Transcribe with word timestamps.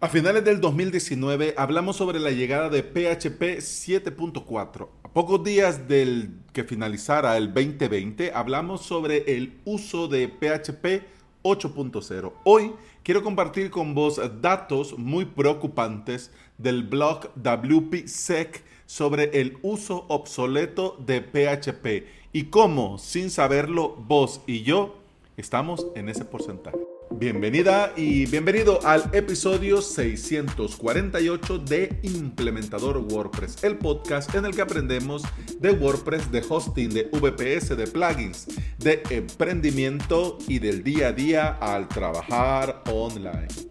A 0.00 0.08
finales 0.08 0.44
del 0.44 0.60
2019 0.60 1.54
hablamos 1.56 1.96
sobre 1.96 2.20
la 2.20 2.30
llegada 2.30 2.68
de 2.68 2.84
PHP 2.84 3.58
7.4. 3.58 4.88
A 5.02 5.08
pocos 5.08 5.42
días 5.42 5.88
del 5.88 6.38
que 6.52 6.62
finalizara 6.62 7.36
el 7.36 7.52
2020 7.52 8.30
hablamos 8.32 8.82
sobre 8.82 9.24
el 9.36 9.58
uso 9.64 10.06
de 10.06 10.28
PHP 10.28 11.02
8.0. 11.42 12.32
Hoy 12.44 12.74
quiero 13.02 13.24
compartir 13.24 13.72
con 13.72 13.96
vos 13.96 14.20
datos 14.40 14.96
muy 14.96 15.24
preocupantes 15.24 16.30
del 16.58 16.84
blog 16.84 17.32
WPSec 17.34 18.62
sobre 18.86 19.40
el 19.40 19.58
uso 19.62 20.04
obsoleto 20.06 20.96
de 21.04 21.22
PHP 21.22 22.06
y 22.32 22.44
cómo, 22.44 22.98
sin 22.98 23.30
saberlo, 23.30 23.96
vos 23.96 24.42
y 24.46 24.62
yo 24.62 24.94
estamos 25.36 25.88
en 25.96 26.08
ese 26.08 26.24
porcentaje. 26.24 26.97
Bienvenida 27.10 27.92
y 27.96 28.26
bienvenido 28.26 28.80
al 28.84 29.10
episodio 29.12 29.80
648 29.80 31.58
de 31.58 31.98
Implementador 32.02 32.98
WordPress, 32.98 33.64
el 33.64 33.78
podcast 33.78 34.34
en 34.34 34.44
el 34.44 34.54
que 34.54 34.62
aprendemos 34.62 35.22
de 35.58 35.72
WordPress, 35.72 36.30
de 36.30 36.44
hosting, 36.48 36.90
de 36.90 37.04
VPS, 37.04 37.76
de 37.76 37.86
plugins, 37.86 38.46
de 38.78 39.02
emprendimiento 39.10 40.38
y 40.46 40.58
del 40.58 40.84
día 40.84 41.08
a 41.08 41.12
día 41.12 41.48
al 41.60 41.88
trabajar 41.88 42.82
online. 42.92 43.67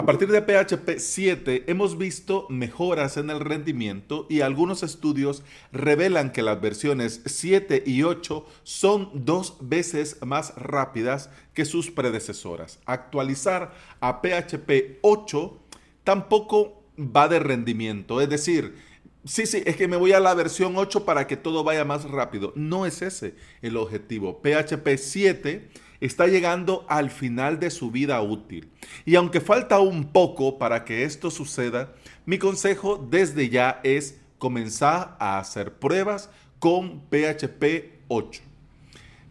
A 0.00 0.06
partir 0.06 0.28
de 0.28 0.40
PHP 0.40 0.98
7 0.98 1.64
hemos 1.66 1.98
visto 1.98 2.46
mejoras 2.48 3.18
en 3.18 3.28
el 3.28 3.38
rendimiento 3.38 4.26
y 4.30 4.40
algunos 4.40 4.82
estudios 4.82 5.42
revelan 5.72 6.32
que 6.32 6.40
las 6.40 6.58
versiones 6.58 7.20
7 7.26 7.82
y 7.84 8.02
8 8.02 8.46
son 8.62 9.10
dos 9.12 9.58
veces 9.60 10.16
más 10.24 10.54
rápidas 10.56 11.28
que 11.52 11.66
sus 11.66 11.90
predecesoras. 11.90 12.78
Actualizar 12.86 13.74
a 14.00 14.22
PHP 14.22 15.00
8 15.02 15.58
tampoco 16.02 16.82
va 16.98 17.28
de 17.28 17.38
rendimiento, 17.38 18.22
es 18.22 18.30
decir, 18.30 18.88
Sí, 19.22 19.44
sí, 19.44 19.62
es 19.66 19.76
que 19.76 19.86
me 19.86 19.98
voy 19.98 20.12
a 20.12 20.20
la 20.20 20.32
versión 20.32 20.78
8 20.78 21.04
para 21.04 21.26
que 21.26 21.36
todo 21.36 21.62
vaya 21.62 21.84
más 21.84 22.04
rápido. 22.04 22.54
No 22.56 22.86
es 22.86 23.02
ese 23.02 23.34
el 23.60 23.76
objetivo. 23.76 24.40
PHP 24.40 24.96
7 24.96 25.68
está 26.00 26.26
llegando 26.26 26.84
al 26.88 27.10
final 27.10 27.60
de 27.60 27.70
su 27.70 27.90
vida 27.90 28.20
útil. 28.22 28.70
Y 29.04 29.14
aunque 29.14 29.40
falta 29.40 29.80
un 29.80 30.12
poco 30.12 30.58
para 30.58 30.84
que 30.84 31.04
esto 31.04 31.30
suceda, 31.30 31.92
mi 32.26 32.38
consejo 32.38 33.06
desde 33.10 33.48
ya 33.48 33.80
es 33.84 34.20
comenzar 34.38 35.16
a 35.18 35.38
hacer 35.38 35.74
pruebas 35.74 36.30
con 36.58 37.00
PHP 37.10 38.00
8. 38.08 38.42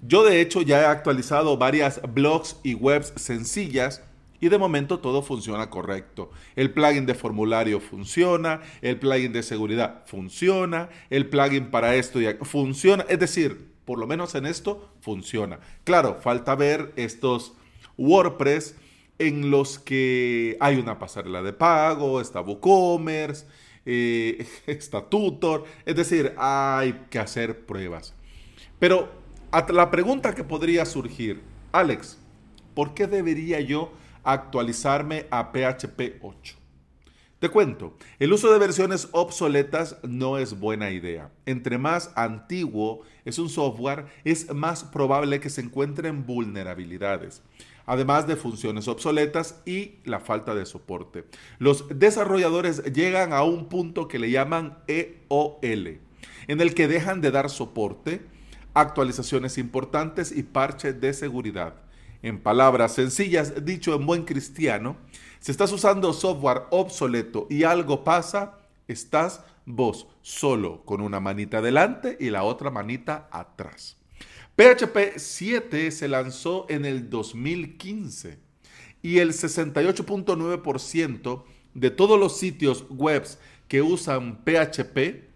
Yo 0.01 0.23
de 0.23 0.39
hecho 0.39 0.61
ya 0.61 0.81
he 0.81 0.85
actualizado 0.85 1.57
varias 1.57 2.01
blogs 2.13 2.57
y 2.63 2.73
webs 2.73 3.13
sencillas 3.17 4.01
y 4.39 4.47
de 4.49 4.57
momento 4.57 4.99
todo 4.99 5.21
funciona 5.21 5.69
correcto. 5.69 6.31
El 6.55 6.71
plugin 6.71 7.05
de 7.05 7.13
formulario 7.13 7.81
funciona, 7.81 8.61
el 8.81 8.97
plugin 8.97 9.33
de 9.33 9.43
seguridad 9.43 10.03
funciona, 10.05 10.89
el 11.09 11.27
plugin 11.27 11.69
para 11.71 11.95
esto 11.95 12.19
funciona. 12.43 13.05
Es 13.09 13.19
decir, 13.19 13.68
por 13.89 13.97
lo 13.97 14.05
menos 14.05 14.35
en 14.35 14.45
esto 14.45 14.87
funciona. 15.01 15.61
Claro, 15.83 16.19
falta 16.21 16.53
ver 16.53 16.93
estos 16.95 17.53
WordPress 17.97 18.75
en 19.17 19.49
los 19.49 19.79
que 19.79 20.57
hay 20.59 20.77
una 20.77 20.99
pasarela 20.99 21.41
de 21.41 21.53
pago, 21.53 22.21
está 22.21 22.39
WooCommerce, 22.39 23.47
eh, 23.87 24.45
está 24.67 25.09
Tutor, 25.09 25.63
es 25.87 25.95
decir, 25.95 26.35
hay 26.37 27.07
que 27.09 27.17
hacer 27.17 27.65
pruebas. 27.65 28.13
Pero 28.77 29.09
la 29.73 29.89
pregunta 29.89 30.35
que 30.35 30.43
podría 30.43 30.85
surgir, 30.85 31.41
Alex, 31.71 32.19
¿por 32.75 32.93
qué 32.93 33.07
debería 33.07 33.59
yo 33.59 33.91
actualizarme 34.23 35.25
a 35.31 35.51
PHP 35.51 36.19
8? 36.21 36.58
Te 37.39 37.47
cuento, 37.47 37.95
el 38.19 38.33
uso 38.33 38.51
de 38.51 38.59
versiones 38.59 39.07
obsoletas 39.13 39.95
no 40.03 40.37
es 40.37 40.59
buena 40.59 40.91
idea. 40.91 41.31
Entre 41.45 41.77
más 41.77 42.11
antiguo 42.17 43.03
es 43.23 43.39
un 43.39 43.47
software, 43.47 44.07
es 44.25 44.53
más 44.53 44.83
probable 44.83 45.39
que 45.39 45.49
se 45.49 45.61
encuentren 45.61 46.25
vulnerabilidades, 46.25 47.41
además 47.85 48.27
de 48.27 48.35
funciones 48.35 48.89
obsoletas 48.89 49.61
y 49.65 49.99
la 50.03 50.19
falta 50.19 50.53
de 50.53 50.65
soporte. 50.65 51.23
Los 51.59 51.85
desarrolladores 51.97 52.83
llegan 52.91 53.31
a 53.31 53.43
un 53.43 53.69
punto 53.69 54.09
que 54.09 54.19
le 54.19 54.31
llaman 54.31 54.77
EOL, 54.87 55.99
en 56.47 56.59
el 56.59 56.73
que 56.73 56.89
dejan 56.89 57.21
de 57.21 57.31
dar 57.31 57.49
soporte, 57.49 58.21
actualizaciones 58.73 59.57
importantes 59.57 60.33
y 60.33 60.43
parches 60.43 60.99
de 60.99 61.13
seguridad. 61.13 61.75
En 62.21 62.37
palabras 62.41 62.95
sencillas, 62.95 63.63
dicho 63.63 63.95
en 63.95 64.05
buen 64.05 64.25
cristiano, 64.25 64.97
si 65.39 65.51
estás 65.51 65.71
usando 65.71 66.11
software 66.13 66.63
obsoleto 66.71 67.47
y 67.49 67.63
algo 67.63 68.03
pasa, 68.03 68.59
estás 68.87 69.41
vos 69.65 70.07
solo 70.21 70.83
con 70.85 71.01
una 71.01 71.19
manita 71.19 71.57
adelante 71.59 72.17
y 72.19 72.29
la 72.29 72.43
otra 72.43 72.69
manita 72.71 73.27
atrás. 73.31 73.97
PHP 74.55 75.17
7 75.17 75.91
se 75.91 76.07
lanzó 76.07 76.65
en 76.69 76.85
el 76.85 77.09
2015 77.09 78.39
y 79.01 79.17
el 79.19 79.29
68.9% 79.29 81.43
de 81.73 81.91
todos 81.91 82.19
los 82.19 82.37
sitios 82.37 82.85
web 82.89 83.25
que 83.67 83.81
usan 83.81 84.43
PHP 84.43 85.29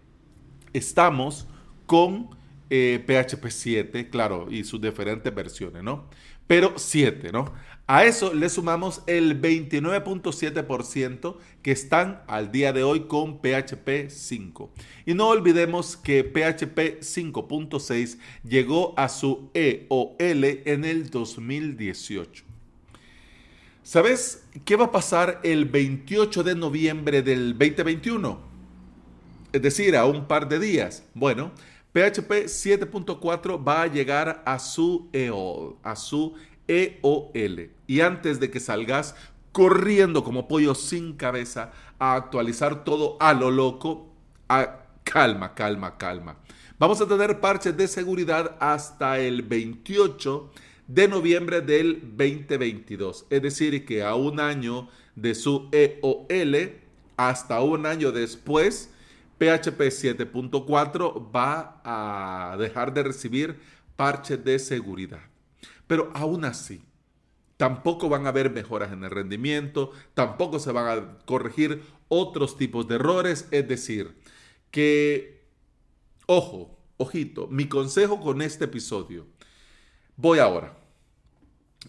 estamos 0.74 1.46
con 1.86 2.30
PHP 2.68 3.46
eh, 3.46 3.50
7, 3.50 4.10
claro, 4.10 4.48
y 4.50 4.64
sus 4.64 4.80
diferentes 4.80 5.34
versiones, 5.34 5.82
¿no? 5.82 6.08
Pero 6.46 6.74
7, 6.76 7.32
¿no? 7.32 7.54
A 7.86 8.06
eso 8.06 8.32
le 8.32 8.48
sumamos 8.48 9.02
el 9.06 9.42
29.7% 9.42 11.36
que 11.62 11.70
están 11.70 12.22
al 12.26 12.50
día 12.50 12.72
de 12.72 12.82
hoy 12.82 13.00
con 13.00 13.40
PHP 13.40 14.08
5. 14.08 14.70
Y 15.04 15.12
no 15.12 15.28
olvidemos 15.28 15.98
que 15.98 16.24
PHP 16.24 17.02
5.6 17.02 18.18
llegó 18.42 18.94
a 18.98 19.10
su 19.10 19.50
EOL 19.52 20.44
en 20.64 20.86
el 20.86 21.10
2018. 21.10 22.44
¿Sabes 23.82 24.46
qué 24.64 24.76
va 24.76 24.86
a 24.86 24.92
pasar 24.92 25.40
el 25.44 25.66
28 25.66 26.42
de 26.42 26.54
noviembre 26.54 27.20
del 27.20 27.52
2021? 27.52 28.40
Es 29.52 29.60
decir, 29.60 29.94
a 29.94 30.06
un 30.06 30.26
par 30.26 30.48
de 30.48 30.58
días. 30.58 31.04
Bueno, 31.12 31.52
PHP 31.92 32.46
7.4 32.46 33.62
va 33.62 33.82
a 33.82 33.86
llegar 33.88 34.42
a 34.46 34.58
su 34.58 35.10
EOL, 35.12 35.76
a 35.82 35.94
su 35.96 36.32
EOL. 36.32 36.53
Y 36.66 38.00
antes 38.00 38.40
de 38.40 38.50
que 38.50 38.60
salgas 38.60 39.14
corriendo 39.52 40.24
como 40.24 40.48
pollo 40.48 40.74
sin 40.74 41.14
cabeza 41.14 41.72
a 41.98 42.14
actualizar 42.14 42.84
todo 42.84 43.16
a 43.20 43.34
lo 43.34 43.50
loco, 43.50 44.12
calma, 45.04 45.54
calma, 45.54 45.96
calma. 45.96 46.36
Vamos 46.78 47.00
a 47.00 47.06
tener 47.06 47.40
parches 47.40 47.76
de 47.76 47.86
seguridad 47.86 48.56
hasta 48.58 49.20
el 49.20 49.42
28 49.42 50.50
de 50.88 51.08
noviembre 51.08 51.60
del 51.60 52.00
2022. 52.16 53.26
Es 53.30 53.42
decir, 53.42 53.84
que 53.86 54.02
a 54.02 54.14
un 54.16 54.40
año 54.40 54.88
de 55.14 55.34
su 55.34 55.68
EOL, 55.70 56.72
hasta 57.16 57.60
un 57.60 57.86
año 57.86 58.10
después, 58.10 58.90
PHP 59.38 59.80
7.4 59.80 61.30
va 61.34 61.80
a 61.84 62.56
dejar 62.56 62.92
de 62.92 63.02
recibir 63.04 63.60
parches 63.96 64.44
de 64.44 64.58
seguridad. 64.58 65.20
Pero 65.86 66.10
aún 66.14 66.44
así, 66.44 66.82
tampoco 67.56 68.08
van 68.08 68.26
a 68.26 68.30
haber 68.30 68.50
mejoras 68.50 68.92
en 68.92 69.04
el 69.04 69.10
rendimiento, 69.10 69.92
tampoco 70.14 70.58
se 70.58 70.72
van 70.72 70.98
a 70.98 71.18
corregir 71.24 71.82
otros 72.08 72.56
tipos 72.56 72.88
de 72.88 72.96
errores. 72.96 73.48
Es 73.50 73.68
decir, 73.68 74.16
que, 74.70 75.46
ojo, 76.26 76.78
ojito, 76.96 77.46
mi 77.48 77.68
consejo 77.68 78.20
con 78.20 78.42
este 78.42 78.64
episodio, 78.64 79.26
voy 80.16 80.38
ahora. 80.38 80.76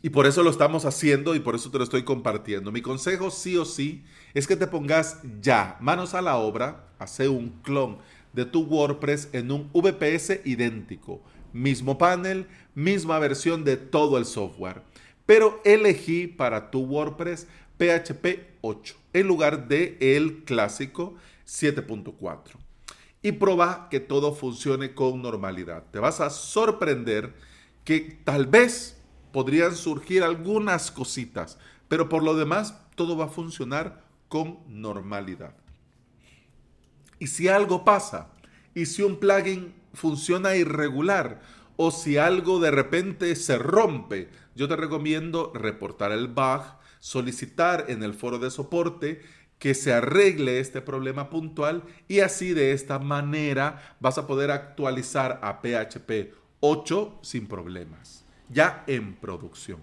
Y 0.02 0.10
por 0.10 0.28
eso 0.28 0.44
lo 0.44 0.50
estamos 0.50 0.86
haciendo 0.86 1.36
y 1.36 1.40
por 1.40 1.56
eso 1.56 1.72
te 1.72 1.78
lo 1.78 1.84
estoy 1.84 2.04
compartiendo. 2.04 2.72
Mi 2.72 2.82
consejo 2.82 3.32
sí 3.32 3.58
o 3.58 3.66
sí 3.66 4.04
es 4.34 4.46
que 4.46 4.56
te 4.56 4.68
pongas 4.68 5.22
ya 5.42 5.78
manos 5.80 6.14
a 6.14 6.22
la 6.22 6.38
obra, 6.38 6.90
hace 7.00 7.30
un 7.30 7.62
clon 7.64 7.98
de 8.34 8.46
tu 8.46 8.64
WordPress 8.64 9.30
en 9.32 9.52
un 9.52 9.72
VPS 9.74 10.42
idéntico. 10.44 11.24
Mismo 11.56 11.98
panel, 11.98 12.48
misma 12.74 13.18
versión 13.18 13.64
de 13.64 13.78
todo 13.78 14.18
el 14.18 14.26
software. 14.26 14.82
Pero 15.26 15.62
elegí 15.64 16.28
para 16.28 16.70
tu 16.70 16.82
WordPress 16.82 17.48
PHP 17.78 18.58
8 18.60 18.96
en 19.14 19.26
lugar 19.26 19.70
de 19.70 19.98
el 20.02 20.44
clásico 20.44 21.16
7.4. 21.48 22.58
Y 23.22 23.32
proba 23.32 23.88
que 23.90 24.02
todo 24.02 24.36
funcione 24.36 24.94
con 24.94 25.22
normalidad. 25.22 25.86
Te 25.92 26.00
vas 26.00 26.20
a 26.20 26.30
sorprender 26.30 27.34
que 27.86 28.20
tal 28.26 28.48
vez 28.48 29.02
podrían 29.32 29.78
surgir 29.78 30.24
algunas 30.24 30.92
cositas, 30.92 31.58
pero 31.88 32.10
por 32.10 32.22
lo 32.22 32.36
demás 32.36 32.78
todo 32.96 33.16
va 33.16 33.26
a 33.26 33.30
funcionar 33.30 34.04
con 34.28 34.60
normalidad. 34.68 35.56
Y 37.18 37.28
si 37.28 37.48
algo 37.48 37.86
pasa, 37.86 38.34
y 38.74 38.88
si 38.88 39.04
un 39.04 39.22
plugin 39.22 39.74
funciona 39.96 40.56
irregular, 40.56 41.42
o 41.78 41.92
si 41.92 42.18
algo 42.18 42.60
de 42.60 42.72
repente 42.72 43.36
se 43.36 43.58
rompe, 43.58 44.30
yo 44.56 44.68
te 44.68 44.76
recomiendo 44.76 45.52
reportar 45.54 46.12
el 46.12 46.28
bug, 46.28 46.62
solicitar 47.00 47.86
en 47.90 48.04
el 48.04 48.14
foro 48.14 48.40
de 48.40 48.50
soporte 48.50 49.22
que 49.60 49.74
se 49.74 49.94
arregle 49.94 50.60
este 50.60 50.82
problema 50.82 51.30
puntual 51.30 51.84
y 52.08 52.20
así 52.20 52.54
de 52.54 52.72
esta 52.72 53.00
manera 53.00 53.96
vas 54.00 54.18
a 54.18 54.28
poder 54.28 54.52
actualizar 54.52 55.40
a 55.42 55.62
PHP 55.62 56.34
8 56.60 57.20
sin 57.22 57.48
problemas, 57.48 58.26
ya 58.50 58.84
en 58.88 59.16
producción. 59.16 59.80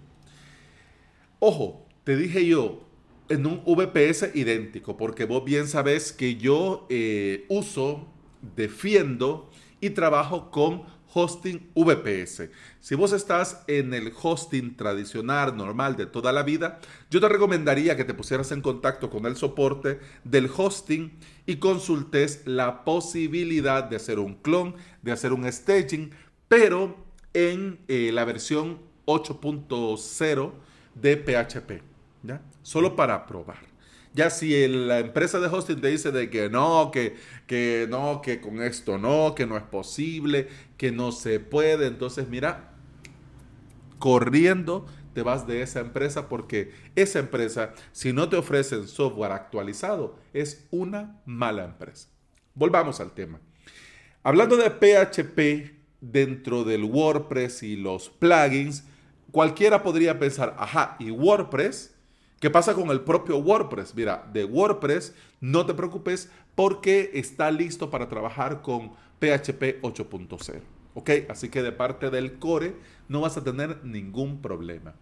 Ojo, 1.39 1.87
te 2.05 2.17
dije 2.17 2.47
yo, 2.47 2.87
en 3.29 3.47
un 3.47 3.63
VPS 3.65 4.35
idéntico, 4.35 4.97
porque 4.97 5.25
vos 5.25 5.45
bien 5.45 5.67
sabes 5.69 6.13
que 6.13 6.37
yo 6.37 6.87
eh, 6.91 7.47
uso, 7.49 8.09
defiendo 8.57 9.51
y 9.83 9.91
trabajo 9.91 10.51
con 10.51 10.85
hosting 11.13 11.71
VPS. 11.75 12.49
Si 12.81 12.95
vos 12.95 13.13
estás 13.13 13.65
en 13.67 13.93
el 13.93 14.13
hosting 14.23 14.77
tradicional, 14.77 15.57
normal 15.57 15.97
de 15.97 16.07
toda 16.07 16.33
la 16.33 16.43
vida, 16.43 16.81
yo 17.11 17.21
te 17.21 17.29
recomendaría 17.29 17.97
que 17.97 18.05
te 18.05 18.15
pusieras 18.15 18.51
en 18.53 18.63
contacto 18.63 19.11
con 19.11 19.27
el 19.27 19.37
soporte 19.37 20.01
del 20.25 20.49
hosting 20.57 21.13
y 21.45 21.57
consultes 21.57 22.43
la 22.47 22.85
posibilidad 22.85 23.85
de 23.85 23.97
hacer 23.97 24.19
un 24.19 24.35
clon, 24.35 24.75
de 25.03 25.13
hacer 25.13 25.33
un 25.35 25.51
staging, 25.53 26.13
pero 26.49 26.97
en 27.35 27.81
eh, 27.89 28.11
la 28.13 28.25
versión 28.25 28.79
8.0 29.07 30.53
de 30.95 31.17
PHP, 31.17 31.83
¿ya? 32.23 32.41
Solo 32.63 32.95
para 32.95 33.27
probar. 33.27 33.72
Ya 34.15 34.29
si 34.29 34.69
la 34.69 34.99
empresa 34.99 35.41
de 35.41 35.47
hosting 35.47 35.81
te 35.81 35.89
dice 35.89 36.13
de 36.13 36.29
que 36.29 36.51
no, 36.51 36.91
que, 36.93 37.17
que 37.47 37.87
no, 37.89 38.21
que 38.23 38.41
con 38.41 38.63
esto 38.63 38.99
no, 38.99 39.35
que 39.35 39.47
no 39.47 39.57
es 39.57 39.63
posible, 39.63 40.49
que 40.77 40.93
no 40.93 41.13
se 41.13 41.41
puede, 41.41 41.87
entonces 41.87 42.29
mira, 42.29 42.75
corriendo 43.99 44.87
te 45.15 45.23
vas 45.23 45.47
de 45.47 45.63
esa 45.63 45.81
empresa 45.81 46.29
porque 46.29 46.73
esa 46.95 47.19
empresa, 47.19 47.75
si 47.93 48.13
no 48.13 48.29
te 48.29 48.37
ofrecen 48.37 48.89
software 48.89 49.33
actualizado, 49.33 50.19
es 50.33 50.67
una 50.71 51.21
mala 51.25 51.65
empresa. 51.65 52.09
Volvamos 52.55 53.01
al 53.01 53.13
tema. 53.13 53.41
Hablando 54.23 54.57
de 54.57 54.71
PHP 54.71 55.75
dentro 56.01 56.65
del 56.65 56.85
WordPress 56.85 57.63
y 57.63 57.77
los 57.77 58.11
plugins, 58.11 58.85
cualquiera 59.31 59.83
podría 59.83 60.19
pensar, 60.19 60.55
ajá, 60.59 60.97
¿y 60.99 61.11
WordPress? 61.11 61.92
¿Qué 62.43 62.51
pasa 62.51 62.75
con 62.75 62.91
el 62.91 63.03
propio 63.03 63.39
WordPress? 63.39 63.95
Mira, 63.95 64.29
de 64.33 64.45
WordPress 64.45 65.15
no 65.41 65.65
te 65.65 65.75
preocupes 65.75 66.29
porque 66.57 67.13
está 67.15 67.53
listo 67.53 67.89
para 67.89 68.09
trabajar 68.09 68.63
con 68.63 68.89
PHP 69.21 69.81
8.0. 69.81 70.61
¿Ok? 70.95 71.11
Así 71.29 71.51
que 71.51 71.63
de 71.63 71.71
parte 71.71 72.11
del 72.11 72.41
core 72.41 72.75
no 73.07 73.21
vas 73.21 73.37
a 73.37 73.45
tener 73.45 73.85
ningún 73.85 74.43
problema. 74.43 74.97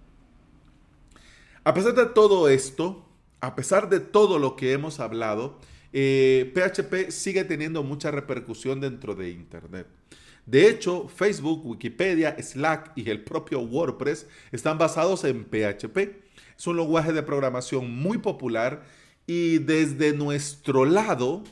A 1.64 1.72
pesar 1.72 1.94
de 1.94 2.04
todo 2.04 2.46
esto, 2.50 3.06
a 3.40 3.56
pesar 3.56 3.88
de 3.88 4.00
todo 4.00 4.38
lo 4.38 4.54
que 4.54 4.75
hemos 4.75 5.00
hablado, 5.00 5.60
PHP 5.92 6.92
eh, 6.92 7.06
sigue 7.10 7.44
teniendo 7.44 7.82
mucha 7.82 8.10
repercusión 8.10 8.82
dentro 8.82 9.14
de 9.14 9.31
Internet. 9.31 9.87
De 10.44 10.69
hecho, 10.69 11.08
Facebook, 11.08 11.64
Wikipedia, 11.64 12.37
Slack 12.38 12.92
y 12.96 13.08
el 13.08 13.25
propio 13.25 13.60
WordPress 13.60 14.26
están 14.52 14.76
basados 14.76 15.25
en 15.25 15.44
PHP. 15.44 16.28
Es 16.61 16.67
un 16.67 16.77
lenguaje 16.77 17.15
de 17.15 17.23
programación 17.23 17.91
muy 17.91 18.19
popular 18.19 18.83
y 19.27 19.61
desde 19.61 20.12
nuestro 20.12 20.85
lado, 20.85 21.43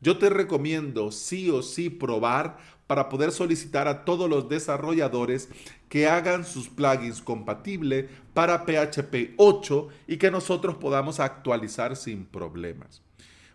yo 0.00 0.18
te 0.18 0.28
recomiendo 0.28 1.12
sí 1.12 1.48
o 1.50 1.62
sí 1.62 1.88
probar 1.88 2.58
para 2.88 3.08
poder 3.08 3.30
solicitar 3.30 3.86
a 3.86 4.04
todos 4.04 4.28
los 4.28 4.48
desarrolladores 4.48 5.50
que 5.88 6.08
hagan 6.08 6.44
sus 6.44 6.68
plugins 6.68 7.22
compatibles 7.22 8.06
para 8.34 8.64
PHP 8.64 9.34
8 9.36 9.88
y 10.08 10.16
que 10.16 10.32
nosotros 10.32 10.74
podamos 10.74 11.20
actualizar 11.20 11.94
sin 11.94 12.26
problemas. 12.26 13.02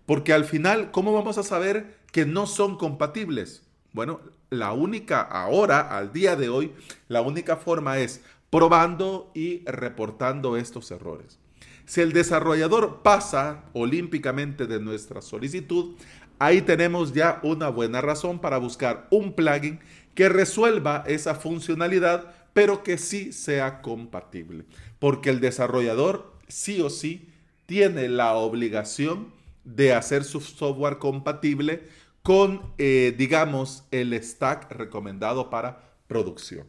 Porque 0.06 0.32
al 0.32 0.46
final, 0.46 0.92
¿cómo 0.92 1.12
vamos 1.12 1.38
a 1.38 1.44
saber 1.44 1.98
que 2.14 2.26
no 2.26 2.48
son 2.48 2.78
compatibles? 2.78 3.64
Bueno, 3.92 4.22
la 4.50 4.72
única 4.72 5.20
ahora, 5.20 5.82
al 5.82 6.14
día 6.14 6.38
de 6.38 6.48
hoy, 6.48 6.72
la 7.10 7.20
única 7.22 7.58
forma 7.58 8.00
es 8.00 8.22
probando 8.52 9.32
y 9.34 9.64
reportando 9.66 10.58
estos 10.58 10.92
errores. 10.92 11.40
Si 11.86 12.02
el 12.02 12.14
desarrollador 12.14 13.02
pasa 13.02 13.64
olímpicamente 13.74 14.68
de 14.68 14.80
nuestra 14.80 15.22
solicitud, 15.22 15.96
ahí 16.38 16.62
tenemos 16.62 17.14
ya 17.14 17.40
una 17.44 17.70
buena 17.70 18.02
razón 18.02 18.40
para 18.40 18.58
buscar 18.58 19.08
un 19.10 19.34
plugin 19.34 19.80
que 20.14 20.30
resuelva 20.30 21.04
esa 21.08 21.34
funcionalidad, 21.34 22.34
pero 22.54 22.84
que 22.84 22.98
sí 22.98 23.32
sea 23.32 23.82
compatible. 23.82 24.66
Porque 25.00 25.30
el 25.30 25.40
desarrollador 25.40 26.34
sí 26.48 26.82
o 26.82 26.90
sí 26.90 27.30
tiene 27.66 28.10
la 28.10 28.34
obligación 28.34 29.34
de 29.64 29.94
hacer 29.94 30.24
su 30.24 30.42
software 30.42 30.98
compatible 30.98 31.88
con, 32.22 32.74
eh, 32.78 33.16
digamos, 33.18 33.86
el 33.92 34.14
stack 34.22 34.72
recomendado 34.72 35.50
para 35.50 35.96
producción. 36.08 36.68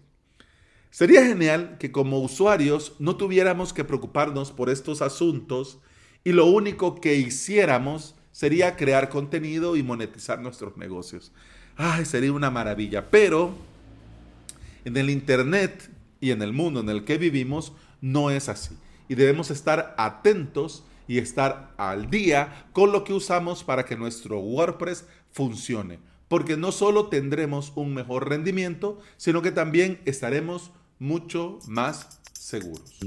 Sería 0.92 1.24
genial 1.24 1.78
que 1.78 1.90
como 1.90 2.18
usuarios 2.18 2.96
no 2.98 3.16
tuviéramos 3.16 3.72
que 3.72 3.82
preocuparnos 3.82 4.52
por 4.52 4.68
estos 4.68 5.00
asuntos 5.00 5.78
y 6.22 6.32
lo 6.32 6.44
único 6.44 7.00
que 7.00 7.14
hiciéramos 7.14 8.14
sería 8.30 8.76
crear 8.76 9.08
contenido 9.08 9.76
y 9.76 9.82
monetizar 9.82 10.42
nuestros 10.42 10.76
negocios. 10.76 11.32
Ay, 11.78 12.04
sería 12.04 12.34
una 12.34 12.50
maravilla. 12.50 13.10
Pero 13.10 13.54
en 14.84 14.98
el 14.98 15.08
Internet 15.08 15.90
y 16.20 16.30
en 16.30 16.42
el 16.42 16.52
mundo 16.52 16.80
en 16.80 16.90
el 16.90 17.04
que 17.06 17.16
vivimos 17.16 17.72
no 18.02 18.28
es 18.28 18.50
así. 18.50 18.76
Y 19.08 19.14
debemos 19.14 19.50
estar 19.50 19.94
atentos 19.96 20.84
y 21.08 21.16
estar 21.16 21.72
al 21.78 22.10
día 22.10 22.66
con 22.74 22.92
lo 22.92 23.02
que 23.02 23.14
usamos 23.14 23.64
para 23.64 23.86
que 23.86 23.96
nuestro 23.96 24.40
WordPress 24.40 25.06
funcione. 25.30 26.00
Porque 26.28 26.58
no 26.58 26.70
solo 26.70 27.06
tendremos 27.06 27.72
un 27.76 27.94
mejor 27.94 28.28
rendimiento, 28.28 29.00
sino 29.16 29.40
que 29.40 29.52
también 29.52 29.98
estaremos 30.04 30.70
mucho 31.02 31.58
más 31.66 32.20
seguros. 32.32 33.00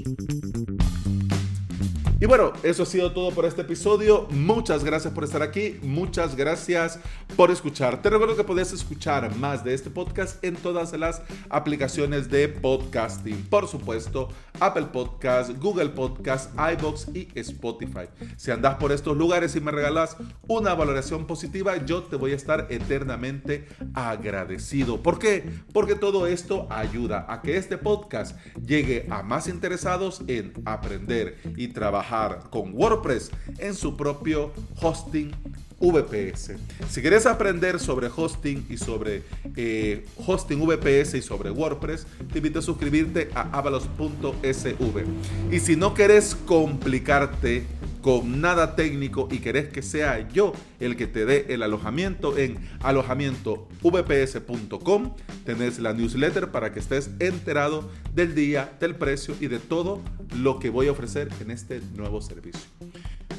Y 2.18 2.24
bueno, 2.24 2.54
eso 2.62 2.84
ha 2.84 2.86
sido 2.86 3.12
todo 3.12 3.30
por 3.30 3.44
este 3.44 3.60
episodio. 3.60 4.26
Muchas 4.30 4.82
gracias 4.82 5.12
por 5.12 5.22
estar 5.22 5.42
aquí. 5.42 5.78
Muchas 5.82 6.34
gracias 6.34 6.98
por 7.36 7.50
escuchar. 7.50 8.00
Te 8.00 8.08
recuerdo 8.08 8.34
que 8.34 8.42
puedes 8.42 8.72
escuchar 8.72 9.36
más 9.36 9.62
de 9.62 9.74
este 9.74 9.90
podcast 9.90 10.42
en 10.42 10.56
todas 10.56 10.94
las 10.94 11.20
aplicaciones 11.50 12.30
de 12.30 12.48
podcasting. 12.48 13.44
Por 13.50 13.68
supuesto, 13.68 14.30
Apple 14.60 14.86
Podcast, 14.94 15.50
Google 15.58 15.90
Podcast, 15.90 16.54
iBox 16.58 17.08
y 17.14 17.28
Spotify. 17.34 18.08
Si 18.38 18.50
andas 18.50 18.76
por 18.76 18.92
estos 18.92 19.14
lugares 19.14 19.54
y 19.54 19.60
me 19.60 19.70
regalas 19.70 20.16
una 20.48 20.72
valoración 20.72 21.26
positiva, 21.26 21.84
yo 21.84 22.04
te 22.04 22.16
voy 22.16 22.32
a 22.32 22.36
estar 22.36 22.66
eternamente 22.70 23.66
agradecido. 23.92 25.02
¿Por 25.02 25.18
qué? 25.18 25.44
Porque 25.70 25.94
todo 25.94 26.26
esto 26.26 26.66
ayuda 26.70 27.26
a 27.28 27.42
que 27.42 27.58
este 27.58 27.76
podcast 27.76 28.38
llegue 28.64 29.06
a 29.10 29.22
más 29.22 29.48
interesados 29.48 30.22
en 30.28 30.54
aprender 30.64 31.36
y 31.58 31.68
trabajar 31.68 32.05
con 32.50 32.72
WordPress 32.72 33.30
en 33.58 33.74
su 33.74 33.96
propio 33.96 34.52
hosting 34.80 35.32
VPS. 35.80 36.52
Si 36.88 37.00
quieres 37.00 37.26
aprender 37.26 37.78
sobre 37.78 38.08
hosting 38.14 38.66
y 38.70 38.78
sobre 38.78 39.24
eh, 39.56 40.06
hosting 40.26 40.66
VPS 40.66 41.14
y 41.14 41.22
sobre 41.22 41.50
WordPress, 41.50 42.06
te 42.32 42.38
invito 42.38 42.60
a 42.60 42.62
suscribirte 42.62 43.30
a 43.34 43.42
avalos.sv. 43.58 45.04
Y 45.50 45.60
si 45.60 45.76
no 45.76 45.92
quieres 45.94 46.34
complicarte 46.34 47.64
con 48.06 48.40
nada 48.40 48.74
técnico 48.76 49.26
y 49.32 49.40
querés 49.40 49.66
que 49.66 49.82
sea 49.82 50.28
yo 50.28 50.52
el 50.78 50.94
que 50.94 51.08
te 51.08 51.26
dé 51.26 51.46
el 51.48 51.64
alojamiento 51.64 52.38
en 52.38 52.56
alojamientovps.com, 52.84 55.16
tenés 55.44 55.80
la 55.80 55.92
newsletter 55.92 56.52
para 56.52 56.72
que 56.72 56.78
estés 56.78 57.10
enterado 57.18 57.90
del 58.14 58.36
día, 58.36 58.76
del 58.78 58.94
precio 58.94 59.34
y 59.40 59.48
de 59.48 59.58
todo 59.58 60.02
lo 60.36 60.60
que 60.60 60.70
voy 60.70 60.86
a 60.86 60.92
ofrecer 60.92 61.30
en 61.40 61.50
este 61.50 61.80
nuevo 61.96 62.22
servicio 62.22 62.62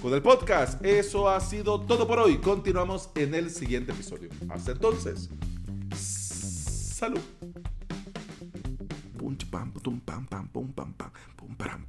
con 0.01 0.13
el 0.13 0.21
podcast. 0.21 0.83
Eso 0.83 1.29
ha 1.29 1.39
sido 1.39 1.79
todo 1.79 2.05
por 2.05 2.19
hoy. 2.19 2.39
Continuamos 2.39 3.09
en 3.15 3.36
el 3.36 3.51
siguiente 3.51 3.93
episodio. 3.93 4.27
Hasta 4.50 4.74
entonces, 4.74 5.29
salud. 5.95 7.21
pam, 9.50 9.71
pam, 9.71 10.01
pam, 10.01 10.25
pam, 10.25 10.50
pam, 10.51 10.74
pam, 10.74 10.93
pam, 10.93 11.09
pam, 11.55 11.86